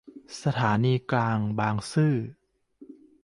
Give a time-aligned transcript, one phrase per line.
[0.43, 2.15] สถานีกลางบางซื่อ